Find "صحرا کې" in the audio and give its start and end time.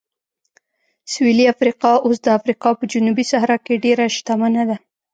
3.31-3.81